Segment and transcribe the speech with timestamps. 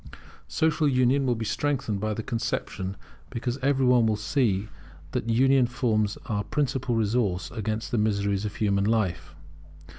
[0.47, 2.97] Social union will be strengthened by the conception,
[3.29, 4.67] because every one will see
[5.11, 9.35] that union forms our principal resource against the miseries of human life.